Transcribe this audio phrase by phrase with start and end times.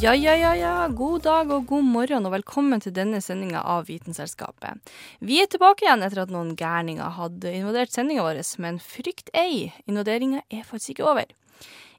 [0.00, 0.88] Ja, ja, ja, ja.
[0.88, 4.90] God dag og god morgen, og velkommen til denne sendinga av Vitenselskapet.
[5.22, 9.70] Vi er tilbake igjen etter at noen gærninger hadde invadert sendinga vår, men frykt ei,
[9.86, 11.30] invaderinga er faktisk ikke over.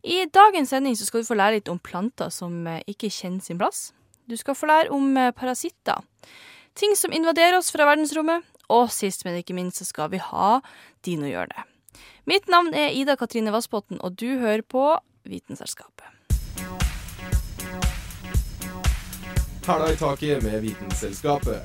[0.03, 3.61] I dagens sending skal du få lære litt om planter som eh, ikke kjenner sin
[3.61, 3.93] plass.
[4.27, 6.03] Du skal få lære om eh, parasitter,
[6.75, 10.59] ting som invaderer oss fra verdensrommet, og sist, men ikke minst, så skal vi ha
[11.07, 11.71] dinohjørnet.
[12.27, 14.89] Mitt navn er Ida Katrine Vassbotn, og du hører på
[15.29, 16.14] Vitenselskapet.
[19.65, 21.61] Hæla i taket med Vitenselskapet.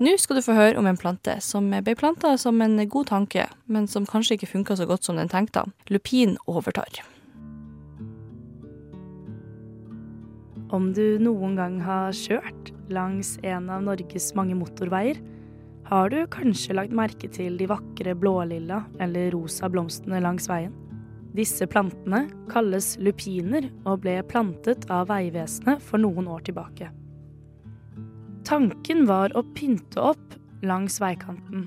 [0.00, 3.44] Nå skal du få høre om en plante som ble planta som en god tanke,
[3.68, 5.66] men som kanskje ikke funka så godt som den tenkte.
[5.92, 7.04] Lupin overtar.
[10.72, 15.20] Om du noen gang har kjørt langs en av Norges mange motorveier,
[15.84, 20.72] har du kanskje lagt merke til de vakre blålilla eller rosa blomstene langs veien.
[21.34, 26.92] Disse plantene kalles lupiner og ble plantet av Vegvesenet for noen år tilbake.
[28.46, 31.66] Tanken var å pynte opp langs veikanten,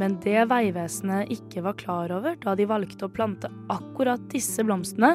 [0.00, 5.14] men det Vegvesenet ikke var klar over da de valgte å plante akkurat disse blomstene,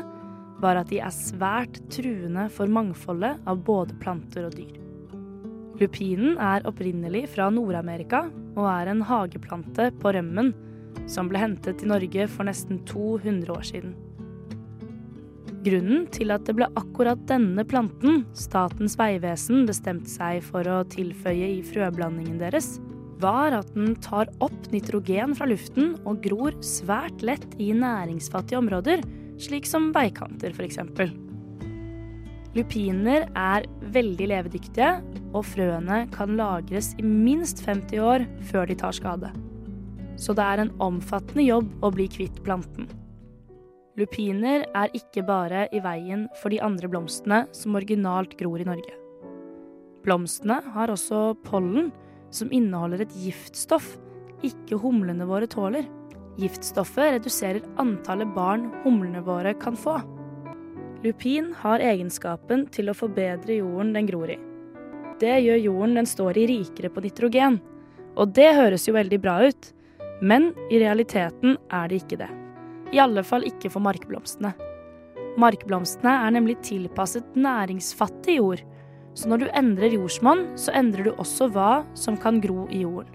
[0.61, 4.86] var at de er svært truende for mangfoldet av både planter og dyr.
[5.77, 8.25] Lupinen er opprinnelig fra Nord-Amerika
[8.57, 10.53] og er en hageplante på rømmen
[11.07, 13.93] som ble hentet til Norge for nesten 200 år siden.
[15.67, 21.49] Grunnen til at det ble akkurat denne planten Statens vegvesen bestemte seg for å tilføye
[21.57, 22.77] i frøblandingen deres,
[23.21, 29.01] var at den tar opp nitrogen fra luften og gror svært lett i næringsfattige områder,
[29.41, 30.79] slik som veikanter f.eks.
[32.57, 34.91] Lupiner er veldig levedyktige,
[35.37, 39.31] og frøene kan lagres i minst 50 år før de tar skade.
[40.17, 42.89] Så det er en omfattende jobb å bli kvitt planten.
[43.97, 48.93] Lupiner er ikke bare i veien for de andre blomstene som originalt gror i Norge.
[50.05, 51.89] Blomstene har også pollen,
[52.33, 53.95] som inneholder et giftstoff
[54.45, 55.87] ikke humlene våre tåler.
[56.37, 59.97] Giftstoffet reduserer antallet barn humlene våre kan få.
[61.03, 64.37] Lupin har egenskapen til å forbedre jorden den gror i.
[65.21, 67.59] Det gjør jorden den står i, rikere på nitrogen.
[68.17, 69.71] Og det høres jo veldig bra ut,
[70.21, 72.29] men i realiteten er det ikke det.
[72.93, 74.53] I alle fall ikke for markblomstene.
[75.37, 78.63] Markblomstene er nemlig tilpasset næringsfattig jord,
[79.17, 83.13] så når du endrer jordsmonn, så endrer du også hva som kan gro i jorden.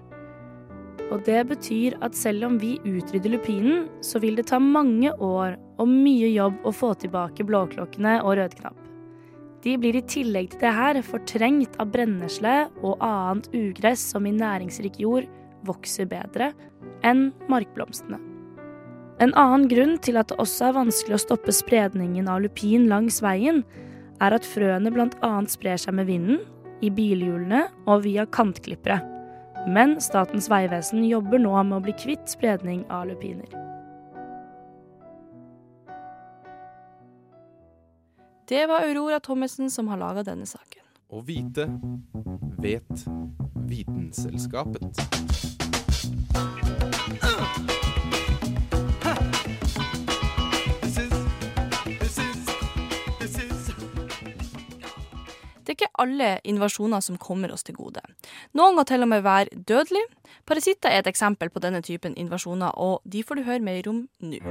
[1.11, 5.57] Og det betyr at selv om vi utrydder lupinen, så vil det ta mange år
[5.79, 8.82] og mye jobb å få tilbake blåklokkene og rødknapp.
[9.63, 14.35] De blir i tillegg til det her fortrengt av brennesle og annet ugress som i
[14.35, 15.29] næringsrik jord
[15.63, 16.51] vokser bedre
[17.07, 18.19] enn markblomstene.
[19.23, 23.21] En annen grunn til at det også er vanskelig å stoppe spredningen av lupin langs
[23.23, 23.61] veien,
[24.23, 25.33] er at frøene bl.a.
[25.47, 26.41] sprer seg med vinden,
[26.83, 28.99] i bilhjulene og via kantklippere.
[29.71, 33.47] Men Statens vegvesen jobber nå med å bli kvitt spredning av lupiner.
[38.47, 40.81] Det var Aurora Thommessen som har laga denne saken.
[41.09, 41.67] Å vite
[42.59, 43.05] vet
[43.69, 44.83] Vitenselskapet.
[55.63, 58.03] Det er ikke alle invasjoner som kommer oss til gode.
[58.51, 60.03] Noen kan til og med være dødelig.
[60.45, 64.03] Parasitter er et eksempel på denne typen invasjoner, og de får du høre mer om
[64.19, 64.43] nå.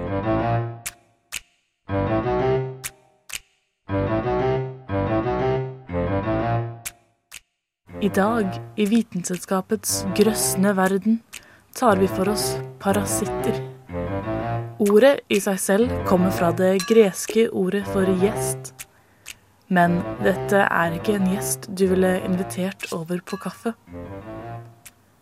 [8.03, 11.21] I dag, i Vitenselskapets grøssende verden,
[11.79, 12.49] tar vi for oss
[12.83, 13.61] parasitter.
[14.83, 18.73] Ordet i seg selv kommer fra det greske ordet for gjest.
[19.71, 23.77] Men dette er ikke en gjest du ville invitert over på kaffe.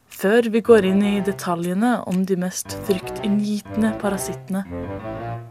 [0.09, 4.65] Før vi går inn i detaljene om de mest fryktinngytende parasittene,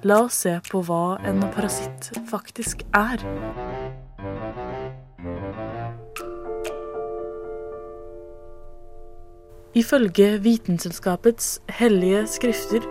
[0.01, 3.21] la oss se på hva en parasitt faktisk er.
[9.77, 12.81] Ifølge Vitenselskapets hellige skrifter,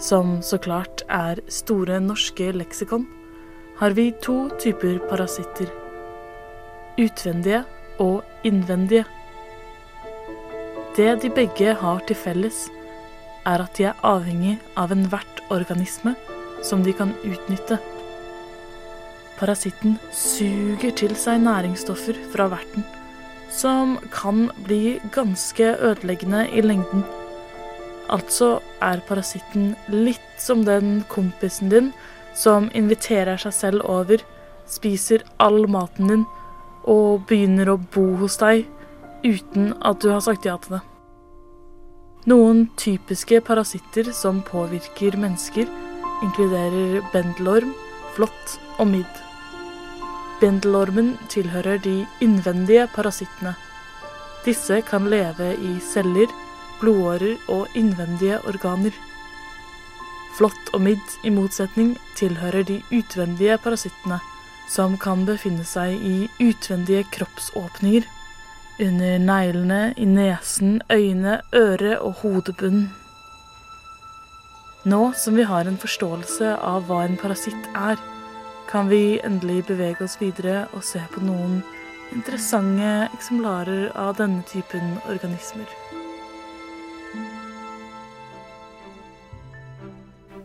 [0.00, 3.04] som så klart er Store norske leksikon,
[3.76, 5.68] har vi to typer parasitter.
[6.96, 7.60] Utvendige
[8.00, 9.04] og innvendige.
[10.96, 12.70] Det de begge har til felles,
[13.44, 16.16] er at de er avhengig av enhvert organisme
[16.64, 17.76] som de kan utnytte.
[19.36, 22.95] Parasitten suger til seg næringsstoffer fra verten,
[23.56, 27.04] som kan bli ganske ødeleggende i lengden.
[28.12, 31.92] Altså er parasitten litt som den kompisen din
[32.36, 34.20] som inviterer seg selv over,
[34.68, 36.26] spiser all maten din
[36.86, 38.66] og begynner å bo hos deg
[39.24, 40.82] uten at du har sagt ja til det.
[42.26, 45.68] Noen typiske parasitter som påvirker mennesker,
[46.26, 47.72] inkluderer bendelorm,
[48.16, 49.25] flått og midd.
[50.40, 53.54] Bendelormen tilhører de innvendige parasittene.
[54.44, 56.28] Disse kan leve i celler,
[56.80, 58.92] blodårer og innvendige organer.
[60.36, 64.18] Flått og midd, i motsetning, tilhører de utvendige parasittene,
[64.68, 68.04] som kan befinne seg i utvendige kroppsåpninger.
[68.84, 72.90] Under neglene, i nesen, øyne, øre og hodebunnen.
[74.84, 77.96] Nå som vi har en forståelse av hva en parasitt er,
[78.68, 81.60] kan vi endelig bevege oss videre og se på noen
[82.14, 85.70] interessante eksemplarer av denne typen organismer.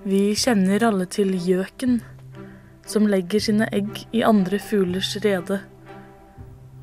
[0.03, 1.99] Vi kjenner alle til gjøken,
[2.89, 5.59] som legger sine egg i andre fuglers rede,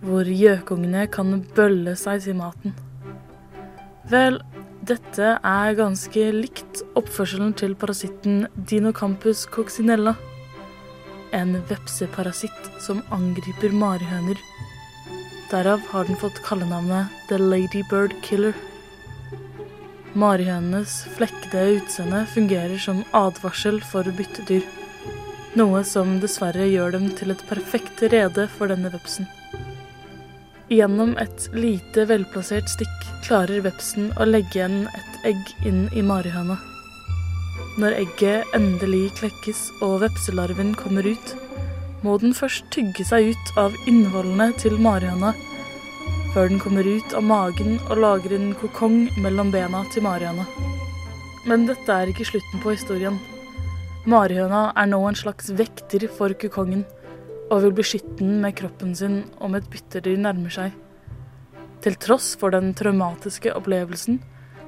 [0.06, 2.76] hvor gjøkungene kan bølle seg til maten.
[4.08, 4.38] Vel,
[4.86, 10.14] dette er ganske likt oppførselen til parasitten Dinocampus coccinella
[11.32, 14.38] en vepseparasitt som angriper marihøner.
[15.50, 18.56] Derav har den fått kallenavnet The Ladybird Killer.
[20.18, 24.64] Marihønenes flekkede utseende fungerer som advarsel for byttedyr,
[25.56, 29.28] noe som dessverre gjør dem til et perfekt rede for denne vepsen.
[30.68, 36.58] Gjennom et lite velplassert stikk klarer vepsen å legge igjen et egg inn i marihøna.
[37.78, 41.28] Når egget endelig klekkes og vepselarven kommer ut,
[42.02, 45.30] må den først tygge seg ut av innvollene til marihøna,
[46.34, 50.46] før den kommer ut av magen og lager en kokong mellom bena til marihøna.
[51.46, 53.20] Men dette er ikke slutten på historien.
[54.10, 56.82] Marihøna er nå en slags vekter for kukongen,
[57.46, 60.74] og vil beskytte den med kroppen sin om et byttedyr nærmer seg.
[61.86, 64.18] Til tross for den traumatiske opplevelsen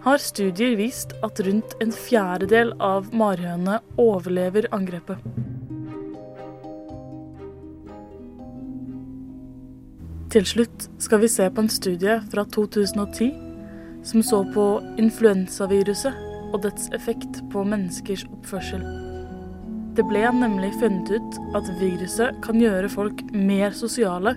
[0.05, 5.20] har studier vist at rundt en fjerdedel av marihønene overlever angrepet.
[10.31, 13.31] Til slutt skal vi se på en studie fra 2010
[14.06, 14.67] som så på
[15.02, 18.85] influensaviruset og dets effekt på menneskers oppførsel.
[19.99, 24.37] Det ble nemlig funnet ut at viruset kan gjøre folk mer sosiale,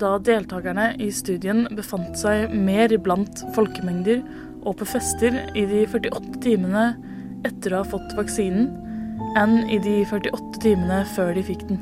[0.00, 4.22] da deltakerne i studien befant seg mer blant folkemengder
[4.64, 6.90] og på fester i de 48 timene
[7.46, 8.68] etter å ha fått vaksinen
[9.38, 11.80] enn i de 48 timene før de fikk den.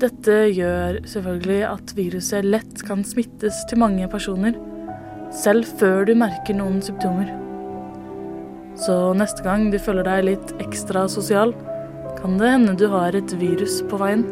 [0.00, 4.56] Dette gjør selvfølgelig at viruset lett kan smittes til mange personer,
[5.32, 7.30] selv før du merker noen symptomer.
[8.76, 11.54] Så neste gang du føler deg litt ekstra sosial,
[12.18, 14.26] kan det hende du har et virus på veien.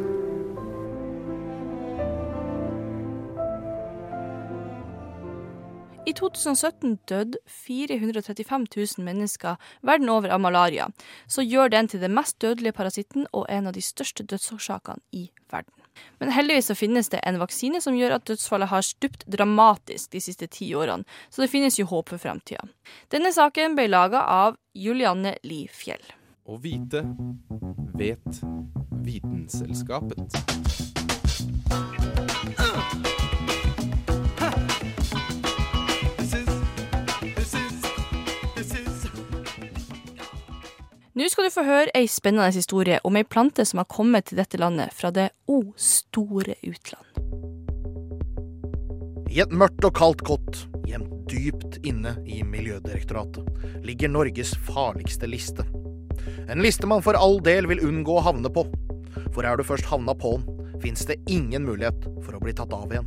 [6.14, 10.86] I 2017 døde 435 000 mennesker verden over av malaria,
[11.26, 15.24] så gjør den til den mest dødelige parasitten og en av de største dødsårsakene i
[15.50, 15.74] verden.
[16.22, 20.22] Men heldigvis så finnes det en vaksine som gjør at dødsfallet har stupt dramatisk de
[20.22, 21.02] siste ti årene,
[21.34, 22.62] så det finnes jo håp for fremtida.
[23.10, 26.12] Denne saken ble laga av Julianne Li Fjell.
[26.46, 27.02] Å vite
[27.98, 28.44] vet
[29.02, 30.30] Vitenselskapet.
[41.14, 44.38] Nå skal du få høre ei spennende historie om ei plante som har kommet til
[44.40, 47.20] dette landet fra det o store utland.
[49.30, 53.46] I et mørkt og kaldt kott, gjemt dypt inne i Miljødirektoratet,
[53.86, 55.62] ligger Norges farligste liste.
[56.50, 58.64] En liste man for all del vil unngå å havne på.
[59.36, 62.74] For er du først havna på den, fins det ingen mulighet for å bli tatt
[62.74, 63.06] av igjen.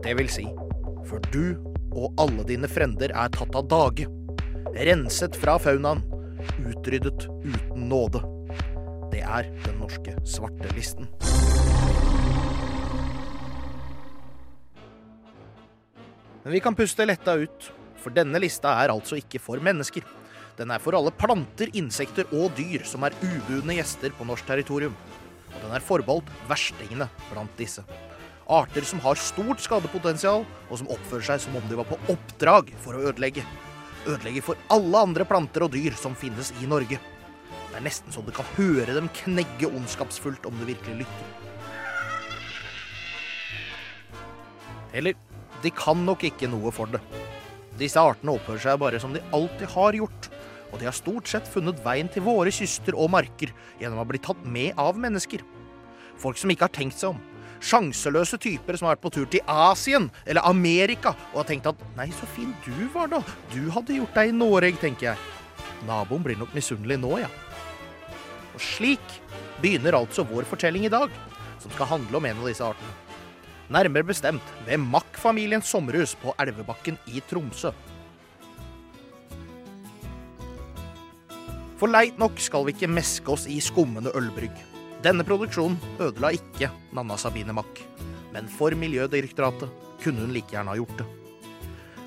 [0.00, 0.46] Det vil si,
[1.04, 1.60] for du
[1.92, 4.08] og alle dine frender er tatt av dage.
[4.80, 6.00] Renset fra faunaen
[6.60, 8.22] utryddet uten nåde.
[9.10, 11.08] Det er den norske svartelisten.
[16.42, 17.70] Men vi kan puste letta ut,
[18.00, 20.06] for denne lista er altså ikke for mennesker.
[20.56, 24.96] Den er for alle planter, insekter og dyr som er ubudne gjester på norsk territorium.
[25.50, 27.84] Og den er forbeholdt verstingene blant disse.
[28.50, 32.72] Arter som har stort skadepotensial, og som oppfører seg som om de var på oppdrag
[32.82, 33.44] for å ødelegge.
[34.08, 36.96] Ødelegge for alle andre planter og dyr som finnes i Norge.
[37.70, 41.26] Det er nesten så du kan høre dem knegge ondskapsfullt om du virkelig lytter.
[44.96, 45.14] Eller,
[45.62, 47.02] de kan nok ikke noe for det.
[47.78, 50.30] Disse artene oppfører seg bare som de alltid har gjort,
[50.70, 54.20] og de har stort sett funnet veien til våre kyster og marker gjennom å bli
[54.22, 55.44] tatt med av mennesker.
[56.20, 57.20] Folk som ikke har tenkt seg om.
[57.60, 61.82] Sjanseløse typer som har vært på tur til Asien eller Amerika og har tenkt at
[61.96, 63.20] 'nei, så fin du var, da.
[63.52, 65.18] Du hadde gjort deg i Norge', tenker jeg.
[65.86, 67.28] Naboen blir nok misunnelig nå, ja.
[68.54, 69.20] Og slik
[69.60, 71.10] begynner altså vår fortelling i dag,
[71.60, 72.96] som skal handle om en av disse artene.
[73.70, 77.70] Nærmere bestemt ved Mack-familiens sommerhus på Elvebakken i Tromsø.
[81.78, 84.69] For leit nok skal vi ikke meske oss i skummende ølbrygg.
[85.00, 87.78] Denne produksjonen ødela ikke Nanna Sabine Mack,
[88.34, 89.70] men for Miljødirektoratet
[90.02, 91.06] kunne hun like gjerne ha gjort det.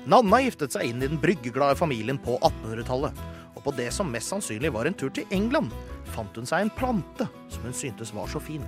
[0.06, 3.18] Nanna giftet seg inn i den bryggeglade familien på 1800-tallet,
[3.54, 5.74] og på det som mest sannsynlig var en tur til England,
[6.14, 8.62] fant hun seg en plante som hun syntes var så fin.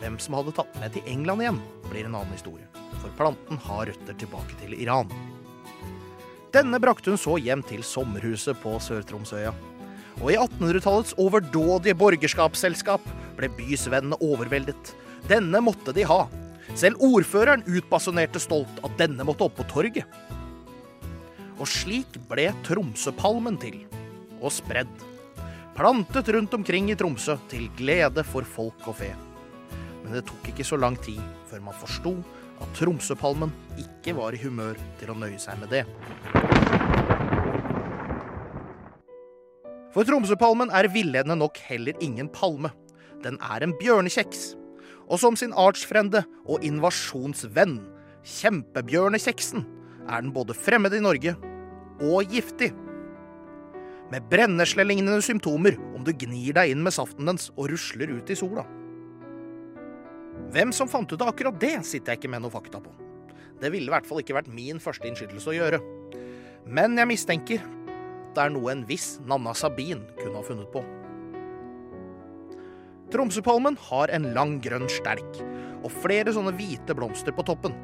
[0.00, 2.64] Hvem som hadde tatt med til England igjen, blir en annen historie,
[3.02, 5.12] for planten har røtter tilbake til Iran.
[6.54, 9.52] Denne brakte hun så hjem til sommerhuset på Sør-Tromsøya.
[10.18, 13.04] Og i 1800-tallets overdådige borgerskapsselskap
[13.38, 14.94] ble bysvennene overveldet.
[15.30, 16.24] Denne måtte de ha.
[16.78, 20.06] Selv ordføreren utbasunerte stolt at denne måtte opp på torget.
[21.58, 23.80] Og slik ble Tromsøpalmen til,
[24.38, 24.90] og spredd.
[25.78, 29.12] Plantet rundt omkring i Tromsø til glede for folk og fe.
[30.02, 32.16] Men det tok ikke så lang tid før man forsto
[32.58, 35.84] at Tromsøpalmen ikke var i humør til å nøye seg med det.
[39.94, 42.70] For Tromsøpalmen er villedende nok heller ingen palme.
[43.24, 44.52] Den er en bjørnekjeks.
[45.08, 47.78] Og som sin artsfrende og invasjonsvenn,
[48.28, 49.64] kjempebjørnekjeksen,
[50.08, 51.34] er den både fremmed i Norge
[52.04, 52.70] og giftig.
[54.12, 58.36] Med brenneslelignende symptomer om du gnir deg inn med saften dens og rusler ut i
[58.38, 58.64] sola.
[60.52, 62.92] Hvem som fant ut av akkurat det, sitter jeg ikke med noe fakta på.
[63.60, 65.80] Det ville i hvert fall ikke vært min første innskytelse å gjøre.
[66.68, 67.64] Men jeg mistenker
[68.38, 70.84] det er noe en viss Nanna Sabin kunne ha funnet på.
[73.10, 75.40] Tromsøpalmen har en lang, grønn stelk
[75.82, 77.74] og flere sånne hvite blomster på toppen.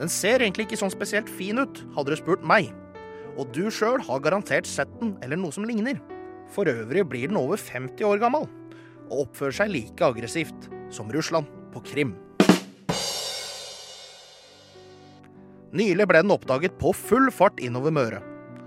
[0.00, 2.72] Den ser egentlig ikke sånn spesielt fin ut, hadde du spurt meg.
[3.36, 6.00] Og du sjøl har garantert sett den, eller noe som ligner.
[6.50, 8.46] For øvrig blir den over 50 år gammel,
[9.06, 12.16] og oppfører seg like aggressivt som Russland på Krim.
[15.76, 18.22] Nylig ble den oppdaget på full fart innover Møre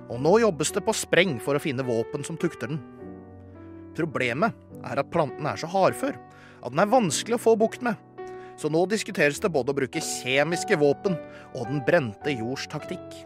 [0.09, 2.81] og nå jobbes det på spreng for å finne våpen som tukter den.
[3.97, 6.17] Problemet er at planten er så hardfør
[6.59, 7.95] at den er vanskelig å få bukt med.
[8.59, 11.15] Så nå diskuteres det både å bruke kjemiske våpen
[11.53, 13.21] og den brente jords taktikk.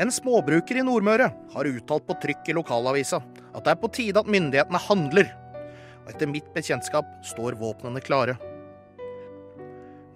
[0.00, 3.20] En småbruker i Nordmøre har uttalt på trykk i lokalavisa
[3.54, 5.28] at det er på tide at myndighetene handler.
[6.04, 8.38] Og etter mitt bekjentskap står våpnene klare.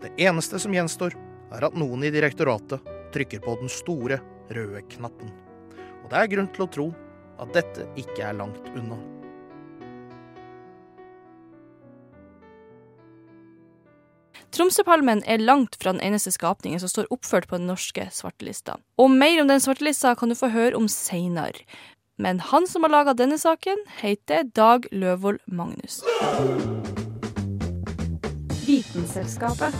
[0.02, 1.14] Det eneste som gjenstår,
[1.54, 2.84] er at noen i direktoratet
[3.14, 4.18] trykker på den store
[4.54, 5.30] røde knappen.
[6.02, 6.88] Og det er grunn til å tro
[7.38, 8.98] at dette ikke er langt unna.
[14.58, 18.78] Tromsøpalmen er langt fra den eneste skapningen som står oppført på den norske svartelista.
[18.98, 21.62] Og mer om den svartelista kan du få høre om seinere.
[22.18, 26.00] Men han som har laga denne saken, heter Dag Løvold Magnus.
[28.66, 29.74] Vitenselskapet.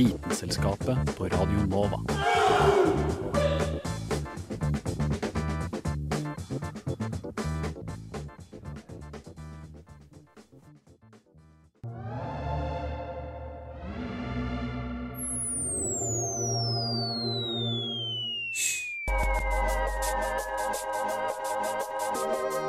[0.00, 2.00] Vitenselskapet på Radio Nova.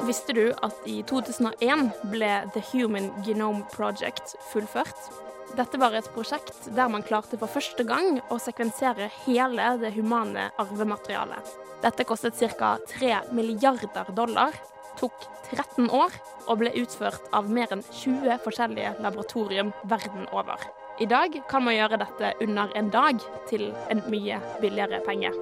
[0.06, 5.21] Visste du at i 2001 ble The Human Genome Project fullført?
[5.52, 10.48] Dette var et prosjekt der man klarte for første gang å sekvensere hele det humane
[10.62, 11.50] arvematerialet.
[11.84, 12.78] Dette kostet ca.
[12.88, 14.56] 3 milliarder dollar,
[15.00, 16.14] tok 13 år
[16.48, 20.62] og ble utført av mer enn 20 forskjellige laboratorium verden over.
[21.02, 25.34] I dag kan man gjøre dette under en dag til en mye billigere penge.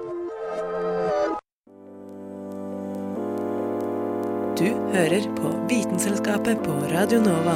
[4.60, 7.54] Du hører på Vitenselskapet på Radio Nova.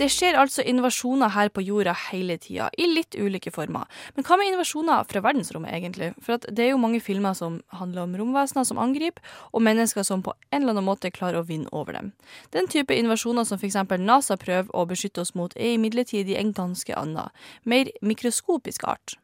[0.00, 3.84] Det skjer altså invasjoner her på jorda hele tida, i litt ulike former.
[4.16, 6.14] Men hva med invasjoner fra verdensrommet, egentlig?
[6.24, 9.20] For det er jo mange filmer som handler om romvesener som angriper,
[9.52, 12.12] og mennesker som på en eller annen måte klarer å vinne over dem.
[12.56, 13.76] Den type invasjoner som f.eks.
[14.00, 17.28] NASA prøver å beskytte oss mot, er imidlertid en ganske annen,
[17.68, 19.18] mer mikroskopisk art.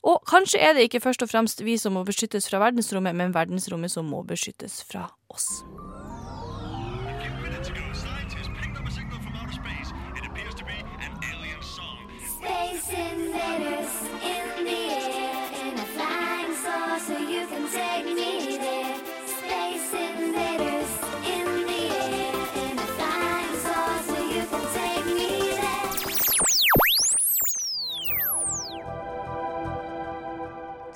[0.00, 3.36] Og kanskje er det ikke først og fremst vi som må beskyttes fra verdensrommet, men
[3.36, 5.60] verdensrommet som må beskyttes fra oss.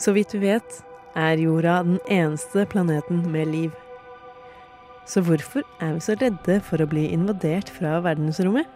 [0.04, 0.82] Så vidt vi vet,
[1.16, 3.70] er jorda den eneste planeten med liv.
[5.08, 8.68] Så hvorfor er vi så redde for å bli invadert fra verdensrommet?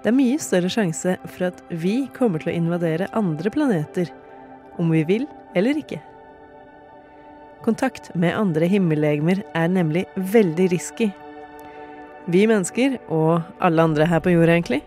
[0.00, 4.08] Det er mye større sjanse for at vi kommer til å invadere andre planeter,
[4.80, 6.00] om vi vil eller ikke.
[7.66, 11.10] Kontakt med andre himmellegemer er nemlig veldig risky.
[12.32, 14.80] Vi mennesker, og alle andre her på jorda egentlig,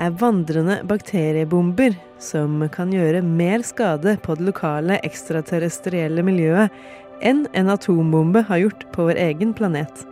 [0.00, 6.72] er vandrende bakteriebomber som kan gjøre mer skade på det lokale ekstraterrestrielle miljøet
[7.24, 10.06] enn en atombombe har gjort på vår egen planet.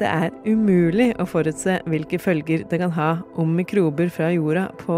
[0.00, 4.96] Det er umulig å forutse hvilke følger det kan ha om mikrober fra jorda på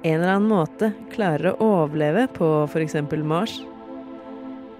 [0.00, 2.96] en eller annen måte klarer å overleve på f.eks.
[3.20, 3.58] Mars.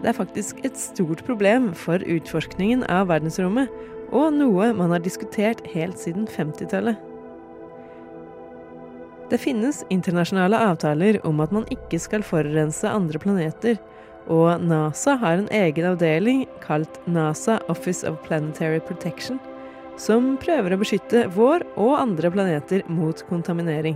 [0.01, 3.69] Det er faktisk et stort problem for utforskningen av verdensrommet,
[4.17, 7.10] og noe man har diskutert helt siden 50-tallet.
[9.31, 13.77] Det finnes internasjonale avtaler om at man ikke skal forurense andre planeter,
[14.27, 19.39] og NASA har en egen avdeling kalt NASA Office of Planetary Protection,
[19.99, 23.95] som prøver å beskytte vår og andre planeter mot kontaminering.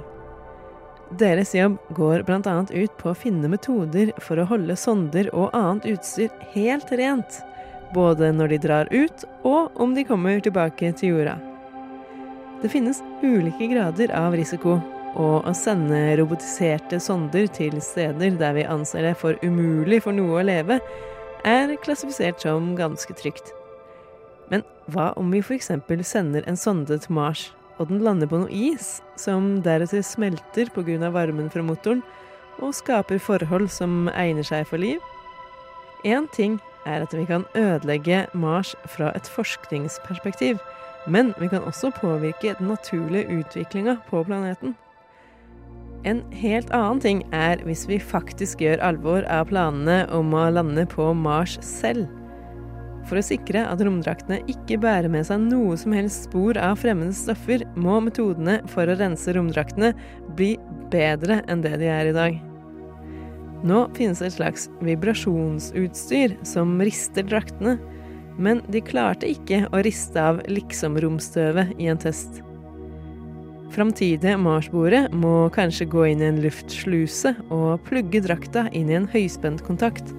[1.18, 2.54] Deres jobb går bl.a.
[2.70, 7.42] ut på å finne metoder for å holde sonder og annet utstyr helt rent,
[7.94, 11.36] både når de drar ut og om de kommer tilbake til jorda.
[12.62, 14.78] Det finnes ulike grader av risiko,
[15.14, 20.40] og å sende robotiserte sonder til steder der vi anser det for umulig for noe
[20.40, 20.80] å leve,
[21.44, 23.52] er klassifisert som ganske trygt.
[24.50, 25.70] Men hva om vi f.eks.
[26.02, 31.10] sender en sonde til Mars, og den lander på noe is, som deretter smelter pga.
[31.10, 32.02] varmen fra motoren,
[32.62, 35.00] og skaper forhold som egner seg for liv?
[36.04, 40.58] Én ting er at vi kan ødelegge Mars fra et forskningsperspektiv,
[41.06, 44.76] men vi kan også påvirke den naturlige utviklinga på planeten.
[46.04, 50.84] En helt annen ting er hvis vi faktisk gjør alvor av planene om å lande
[50.90, 52.10] på Mars selv.
[53.08, 57.16] For å sikre at romdraktene ikke bærer med seg noe som helst spor av fremmede
[57.16, 59.92] stoffer, må metodene for å rense romdraktene
[60.36, 60.54] bli
[60.92, 62.38] bedre enn det de er i dag.
[63.64, 67.78] Nå finnes et slags vibrasjonsutstyr som rister draktene,
[68.36, 72.43] men de klarte ikke å riste av liksom-romstøvet i en test.
[73.74, 79.08] Framtidige Mars-boere må kanskje gå inn i en luftsluse og plugge drakta inn i en
[79.10, 80.12] høyspentkontakt,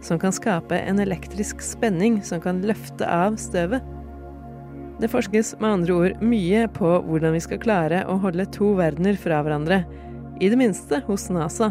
[0.00, 3.84] som kan skape en elektrisk spenning som kan løfte av støvet.
[5.02, 9.18] Det forskes med andre ord mye på hvordan vi skal klare å holde to verdener
[9.20, 9.82] fra hverandre,
[10.40, 11.68] i det minste hos NASA.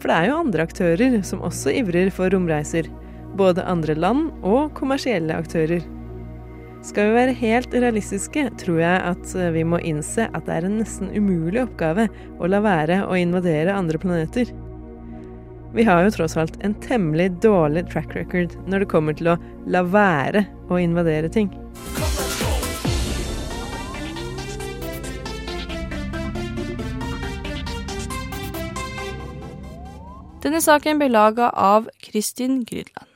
[0.00, 2.88] For det er jo andre aktører som også ivrer for romreiser,
[3.36, 5.84] både andre land og kommersielle aktører.
[6.86, 10.66] Skal vi være helt realistiske, tror jeg at eh, vi må innse at det er
[10.68, 12.04] en nesten umulig oppgave
[12.38, 14.52] å la være å invadere andre planeter.
[15.74, 19.36] Vi har jo tross alt en temmelig dårlig track record når det kommer til å
[19.66, 21.50] la være å invadere ting.
[30.46, 33.15] Denne saken ble laga av Kristin Grydland.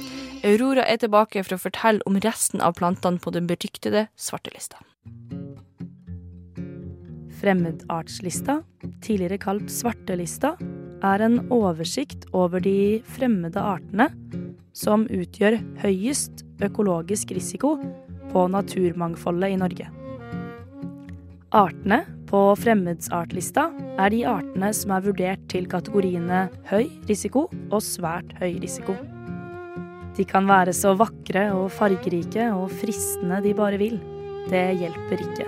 [0.41, 4.79] Aurora er tilbake for å fortelle om resten av plantene på den beryktede svartelista.
[7.41, 8.61] Fremmedartslista,
[9.05, 10.55] tidligere kalt svartelista,
[11.05, 14.09] er en oversikt over de fremmede artene
[14.77, 17.75] som utgjør høyest økologisk risiko
[18.33, 19.89] på naturmangfoldet i Norge.
[21.53, 28.37] Artene på fremmedartlista er de artene som er vurdert til kategoriene høy risiko og svært
[28.41, 28.97] høy risiko.
[30.17, 33.99] De kan være så vakre og fargerike og fristende de bare vil.
[34.51, 35.47] Det hjelper ikke.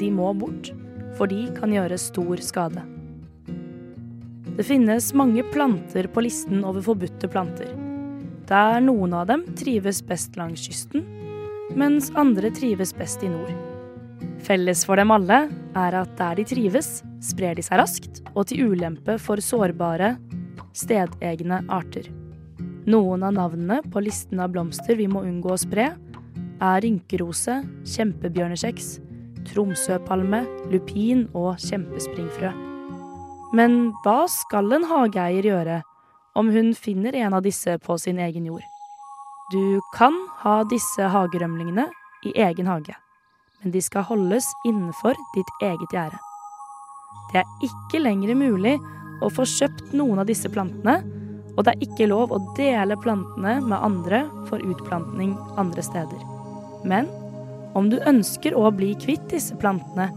[0.00, 0.72] De må bort,
[1.18, 2.82] for de kan gjøre stor skade.
[4.56, 7.70] Det finnes mange planter på listen over forbudte planter.
[8.50, 11.04] Der noen av dem trives best langs kysten,
[11.78, 13.52] mens andre trives best i nord.
[14.42, 15.44] Felles for dem alle
[15.78, 20.16] er at der de trives, sprer de seg raskt og til ulempe for sårbare,
[20.74, 22.10] stedegne arter.
[22.88, 25.90] Noen av navnene på listen av blomster vi må unngå å spre,
[26.60, 28.88] er rynkerose, kjempebjørnekjeks,
[29.50, 32.52] tromsøpalme, lupin og kjempespringfrø.
[33.56, 35.80] Men hva skal en hageeier gjøre
[36.38, 38.64] om hun finner en av disse på sin egen jord?
[39.52, 41.88] Du kan ha disse hagerømlingene
[42.24, 42.94] i egen hage,
[43.60, 46.20] men de skal holdes innenfor ditt eget gjerde.
[47.32, 48.78] Det er ikke lenger mulig
[49.20, 51.00] å få kjøpt noen av disse plantene,
[51.56, 56.22] og det er ikke lov å dele plantene med andre for utplantning andre steder.
[56.88, 57.10] Men
[57.78, 60.08] om du ønsker å bli kvitt disse plantene,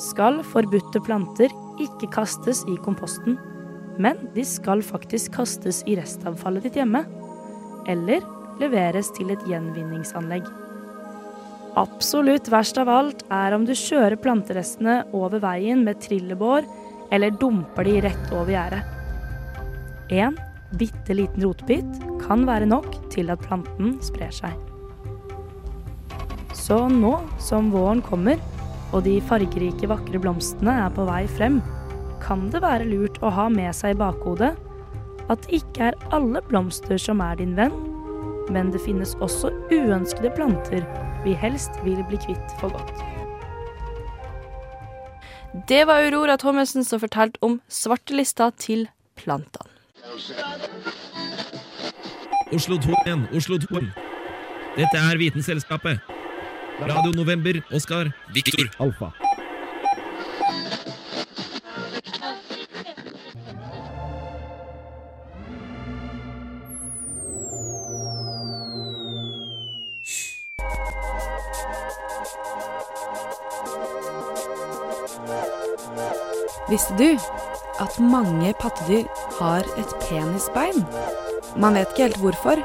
[0.00, 3.36] skal forbudte planter ikke kastes i komposten,
[4.00, 7.04] men de skal faktisk kastes i restavfallet ditt hjemme.
[7.90, 8.24] Eller
[8.60, 10.46] leveres til et gjenvinningsanlegg.
[11.80, 16.68] Absolutt verst av alt er om du kjører planterestene over veien med trillebår
[17.12, 18.82] eller dumper de rett over gjerdet.
[20.12, 20.36] En
[20.80, 24.56] bitte liten rotbit kan være nok til at planten sprer seg.
[26.56, 28.40] Så nå som våren kommer,
[28.92, 31.60] og de fargerike, vakre blomstene er på vei frem,
[32.22, 34.52] kan det være lurt å ha med seg i bakhodet
[35.30, 37.74] at det ikke er alle blomster som er din venn,
[38.52, 40.84] men det finnes også uønskede planter
[41.24, 43.02] vi helst vil bli kvitt for godt.
[45.68, 48.86] Det var Aurora Thommessen som fortalte om svartelista til
[49.20, 49.71] plantene.
[52.52, 53.92] Oslo 2-1, Oslo 2.
[54.76, 56.00] Dette er Vitenselskapet.
[56.80, 59.10] Radio November, Oskar, Viktor, Alfa.
[76.68, 77.18] Visste du
[77.82, 80.84] at mange pattedyr har et penisbein?
[81.60, 82.62] Man vet ikke helt hvorfor,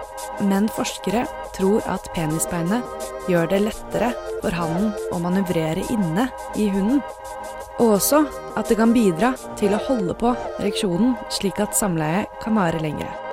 [0.47, 1.25] men forskere
[1.57, 7.03] tror at penisbeinet gjør det lettere for hannen å manøvrere inne i hunden.
[7.77, 8.23] Og også
[8.57, 13.26] at det kan bidra til å holde på ereksjonen slik at samleiet kan vare lengre.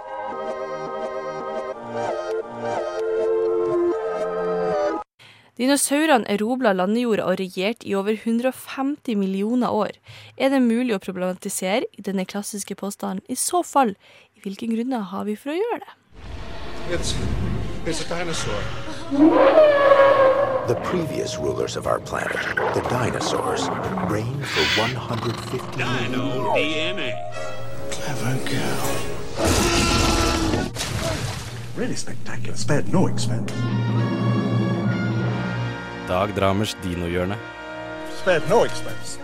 [5.54, 9.92] Dinosaurene erobla landjorda og regjerte i over 150 millioner år.
[10.36, 13.22] Er det mulig å problematisere denne klassiske påstanden?
[13.30, 13.94] I så fall,
[14.34, 15.94] i hvilke grunner har vi for å gjøre det?
[16.90, 17.14] It's,
[17.86, 18.58] it's a dinosaur.
[20.66, 22.42] The previous rulers of our planet,
[22.74, 23.68] the dinosaurs,
[24.10, 27.14] reigned for 150 Dino DNA.
[27.94, 29.14] Clever girl.
[31.76, 32.56] Really spectacular.
[32.56, 33.52] Spared no expense.
[36.14, 37.36] Dag Dramers dinohjørne.
[38.20, 39.18] Spared no expense.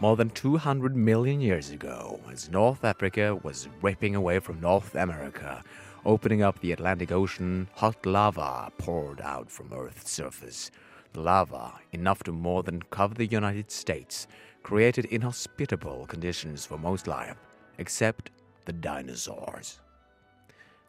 [0.00, 5.62] More than 200 million years ago, as North Africa was ripping away from North America,
[6.04, 10.72] opening up the Atlantic Ocean, hot lava poured out from Earth's surface.
[11.12, 14.26] The lava, enough to more than cover the United States,
[14.64, 17.36] created inhospitable conditions for most life,
[17.80, 18.30] except
[18.68, 19.78] the dinosaurs.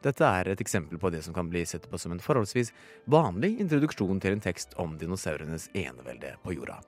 [0.01, 2.71] Dette er et eksempel på det som kan bli sett på som en forholdsvis
[3.13, 6.79] vanlig introduksjon til en tekst om dinosaurenes enevelde på jorda.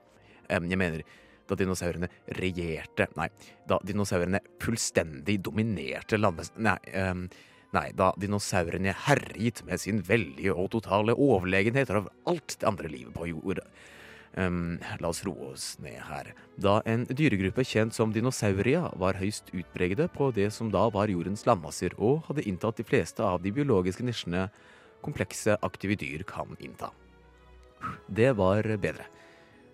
[0.49, 1.03] Jeg mener,
[1.47, 3.29] da dinosaurene regjerte Nei,
[3.69, 6.49] da dinosaurene fullstendig dominerte landes...
[6.57, 7.27] Nei, um,
[7.75, 13.13] nei, da dinosaurene herjet med sin veldige og totale overlegenhet over alt det andre livet
[13.13, 13.67] på jorda.
[14.33, 16.31] Em, la oss roe oss ned her.
[16.57, 21.45] Da en dyregruppe kjent som dinosauria var høyst utpregede på det som da var jordens
[21.45, 24.47] landmasser, og hadde inntatt de fleste av de biologiske nisjene
[25.05, 26.89] komplekse, aktive dyr kan innta.
[28.07, 29.05] Det var bedre.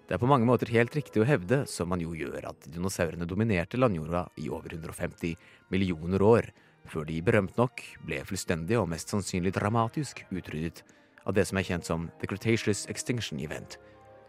[0.09, 3.27] Det er på mange måter helt riktig å hevde, som man jo gjør, at dinosaurene
[3.29, 5.37] dominerte landjorda i over 150
[5.69, 6.49] millioner år,
[6.89, 10.81] før de berømt nok ble fullstendig og mest sannsynlig dramatisk utryddet
[11.29, 13.77] av det som er kjent som The Cretaceous Extinction Event,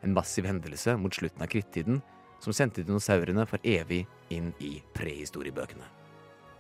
[0.02, 2.00] en massiv hendelse mot slutten av krittiden
[2.40, 5.84] som sendte dinosaurene for evig inn i prehistoriebøkene.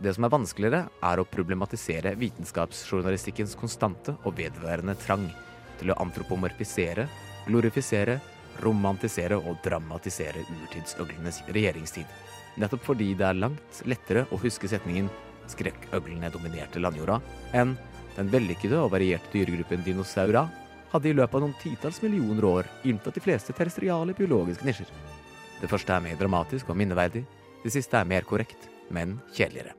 [0.00, 5.26] Det som er vanskeligere, er å problematisere vitenskapsjournalistikkens konstante og vedværende trang
[5.80, 7.04] til å antropomorfisere,
[7.48, 8.16] glorifisere,
[8.64, 12.08] romantisere og dramatisere urtidsøglenes regjeringstid.
[12.60, 15.08] Nettopp fordi det er langt lettere å huske setningen
[15.50, 17.20] 'skrekkøglene dominerte landjorda'
[17.52, 17.76] enn
[18.16, 20.48] 'den vellykkede og varierte dyregruppen dinosaura'
[20.92, 24.88] hadde i løpet av noen titalls millioner år inntatt de fleste terrestriale biologiske nisjer.
[25.60, 27.22] Det første er mer dramatisk og minneverdig,
[27.64, 29.76] det siste er mer korrekt, men kjedeligere.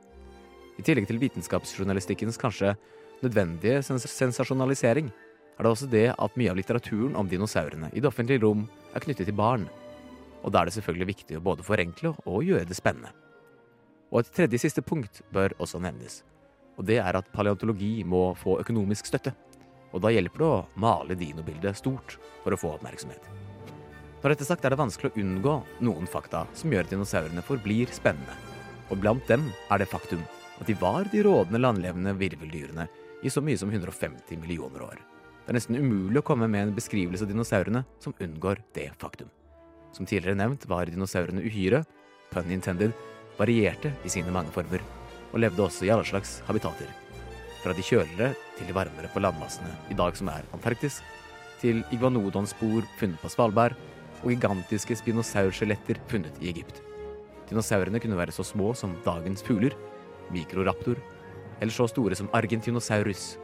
[0.78, 2.76] I tillegg til vitenskapsjournalistikkens kanskje
[3.22, 5.10] nødvendige sens sensasjonalisering,
[5.58, 9.04] er det også det at mye av litteraturen om dinosaurene i det offentlige rom er
[9.04, 9.68] knyttet til barn.
[10.42, 13.12] Og da er det selvfølgelig viktig å både forenkle og gjøre det spennende.
[14.10, 16.22] Og et tredje siste punkt bør også nevnes.
[16.80, 19.34] Og det er at paleontologi må få økonomisk støtte.
[19.92, 23.24] Og da hjelper det å male dinobildet stort for å få oppmerksomhet.
[24.22, 27.90] Når dette sagt er det vanskelig å unngå noen fakta som gjør at dinosaurene forblir
[27.92, 28.36] spennende.
[28.90, 30.22] Og blant dem er det faktum
[30.60, 32.86] at de var de rådende landlevende virveldyrene
[33.22, 35.00] i så mye som 150 millioner år.
[35.42, 39.30] Det er nesten umulig å komme med en beskrivelse av dinosaurene som unngår det faktum.
[39.92, 41.82] Som tidligere nevnt var dinosaurene uhyre,
[42.30, 42.94] pun intended,
[43.38, 44.84] varierte i sine mange former,
[45.32, 46.86] og levde også i alle slags habitater.
[47.62, 50.98] Fra de kjøligere til de varmere på landmassene i dag som er Antarktis,
[51.62, 53.76] til iguanodonspor funnet på Svalbard,
[54.22, 56.80] og gigantiske spinosaurskjeletter funnet i Egypt.
[57.48, 59.74] Dinosaurene kunne være så små som dagens fugler,
[60.34, 60.98] mikroraptor,
[61.60, 63.36] eller så store som Argentinosaurus,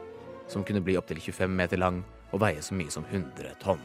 [0.51, 2.01] som kunne bli opptil 25 meter lang
[2.33, 3.83] og veie så mye som 100 tonn.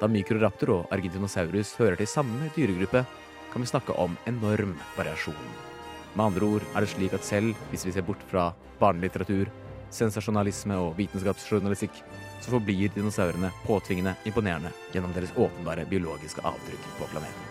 [0.00, 3.04] Da mikroraptor og Argentinosaurus hører til samme dyregruppe,
[3.52, 5.73] kan vi snakke om enorm variasjon.
[6.14, 9.48] Med andre ord er det slik at selv hvis vi ser bort fra barnelitteratur,
[9.94, 11.96] sensasjonalisme og vitenskapsjournalistikk,
[12.42, 17.48] så forblir dinosaurene påtvingende imponerende gjennom deres åpenbare biologiske avtrykk på planeten.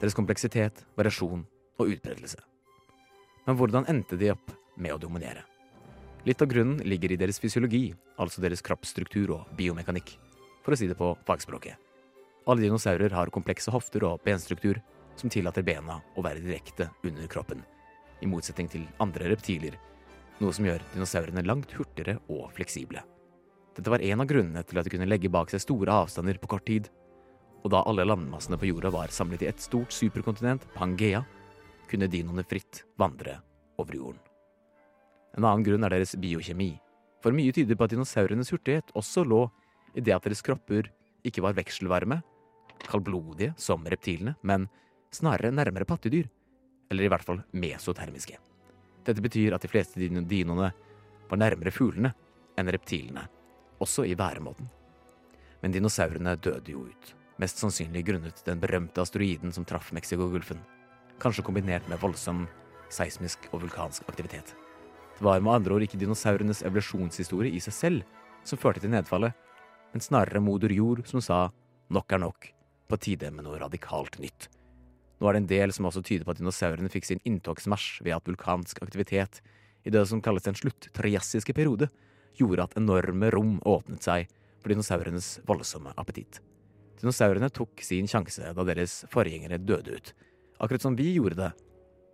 [0.00, 1.44] Deres kompleksitet, variasjon
[1.78, 2.40] og utbredelse.
[3.46, 5.44] Men hvordan endte de opp med å dominere?
[6.26, 10.16] Litt av grunnen ligger i deres fysiologi, altså deres kroppsstruktur og biomekanikk,
[10.66, 11.78] for å si det på fagspråket.
[12.50, 14.82] Alle dinosaurer har komplekse hofter og benstruktur
[15.18, 17.62] som tillater bena å være direkte under kroppen,
[18.22, 19.76] i motsetning til andre reptiler,
[20.40, 23.02] noe som gjør dinosaurene langt hurtigere og fleksible.
[23.76, 26.48] Dette var en av grunnene til at de kunne legge bak seg store avstander på
[26.54, 26.88] kort tid,
[27.64, 31.24] og da alle landmassene på jorda var samlet i et stort superkontinent, Pangea,
[31.90, 33.40] kunne dinoene fritt vandre
[33.80, 34.22] over jorden.
[35.36, 36.72] En annen grunn er deres biokjemi,
[37.20, 39.44] for mye tyder på at dinosaurenes hurtighet også lå
[39.96, 40.88] i det at deres kropper
[41.26, 42.20] ikke var vekselvarme,
[42.86, 44.68] kaldblodige som reptilene, men
[45.14, 46.28] snarere nærmere pattedyr,
[46.90, 48.38] eller i hvert fall mesotermiske.
[49.06, 50.72] Dette betyr at de fleste dinoene
[51.30, 52.12] var nærmere fuglene
[52.58, 53.26] enn reptilene,
[53.82, 54.68] også i væremåten.
[55.62, 60.60] Men dinosaurene døde jo ut, mest sannsynlig grunnet den berømte asteroiden som traff Mexicogolfen,
[61.22, 62.46] kanskje kombinert med voldsom
[62.92, 64.54] seismisk og vulkansk aktivitet.
[65.16, 69.32] Det var med andre ord ikke dinosaurenes evolusjonshistorie i seg selv som førte til nedfallet,
[69.92, 71.46] men snarere moder jord som sa
[71.88, 72.50] nok er nok,
[72.86, 74.50] på tide med noe radikalt nytt.
[75.16, 78.16] Nå er det en del som også tyder på at dinosaurene fikk sin inntogsmarsj ved
[78.18, 79.40] at vulkansk aktivitet
[79.86, 81.88] i det som kalles den slutt-triassiske periode,
[82.36, 84.26] gjorde at enorme rom åpnet seg
[84.60, 86.40] for dinosaurenes voldsomme appetitt.
[87.00, 90.12] Dinosaurene tok sin sjanse da deres forgjengere døde ut,
[90.60, 91.52] akkurat som vi gjorde det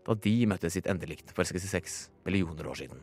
[0.03, 3.03] da de møtte sitt endelikt for 66 millioner år siden.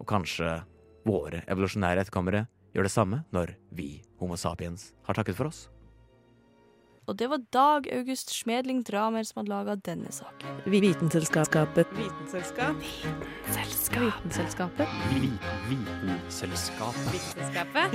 [0.00, 0.56] Og kanskje
[1.04, 5.66] våre evolusjonære etterkommere gjør det samme når vi, Homo sapiens, har takket for oss?
[7.06, 10.48] Og det var Dag August Schmedling Dramer som hadde laga denne saken.
[10.64, 11.86] Vitenselskapet.
[11.92, 12.76] Vitenselskap.
[13.44, 14.18] Vitenselskapet.
[14.24, 14.88] Vitenselskapet.
[15.68, 17.12] Vitenselskapet.
[17.12, 17.92] Vitenselskapet.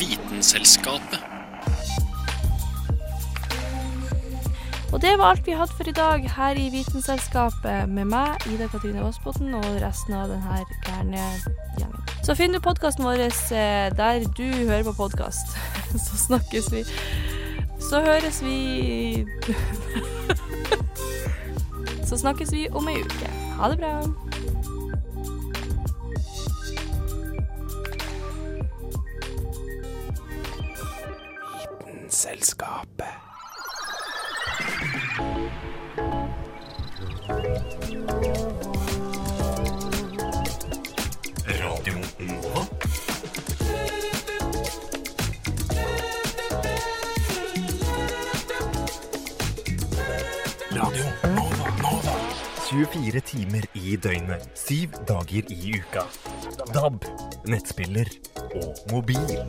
[0.00, 1.29] Vitenselskapet.
[4.92, 8.66] Og det var alt vi hadde for i dag her i Vitenselskapet med meg, Ida
[8.66, 11.26] Katrine Vassbotn, og resten av denne gærne
[11.78, 12.08] gjengen.
[12.26, 15.54] Så finner du podkasten vår eh, der du hører på podkast.
[16.06, 16.82] Så snakkes vi.
[17.80, 19.26] Så høres vi
[22.08, 23.30] Så snakkes vi om ei uke.
[23.60, 23.94] Ha det bra.
[32.10, 32.89] Vitenselskapet.
[52.70, 56.04] 24 timer i døgnet, syv dager i uka.
[56.70, 57.02] DAB,
[57.50, 58.06] nettspiller
[58.60, 59.40] og mobil.